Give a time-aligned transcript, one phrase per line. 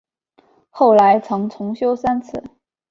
[0.71, 2.41] 后来曾重修三次。